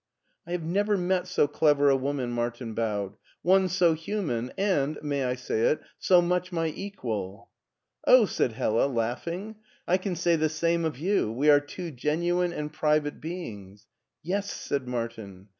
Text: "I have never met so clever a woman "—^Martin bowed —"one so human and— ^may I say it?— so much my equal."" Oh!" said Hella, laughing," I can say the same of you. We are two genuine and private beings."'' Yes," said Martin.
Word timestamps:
"I 0.47 0.51
have 0.53 0.63
never 0.63 0.97
met 0.97 1.27
so 1.27 1.45
clever 1.47 1.87
a 1.91 1.95
woman 1.95 2.33
"—^Martin 2.35 2.73
bowed 2.73 3.17
—"one 3.43 3.69
so 3.69 3.93
human 3.93 4.51
and— 4.57 4.95
^may 5.03 5.23
I 5.27 5.35
say 5.35 5.59
it?— 5.61 5.79
so 6.09 6.23
much 6.23 6.51
my 6.51 6.69
equal."" 6.75 7.49
Oh!" 8.07 8.25
said 8.25 8.53
Hella, 8.53 8.87
laughing," 8.87 9.57
I 9.87 9.97
can 9.97 10.15
say 10.15 10.35
the 10.35 10.49
same 10.49 10.85
of 10.85 10.97
you. 10.97 11.31
We 11.31 11.51
are 11.51 11.59
two 11.59 11.91
genuine 11.91 12.51
and 12.51 12.73
private 12.73 13.21
beings."'' 13.21 13.85
Yes," 14.23 14.51
said 14.51 14.87
Martin. 14.87 15.49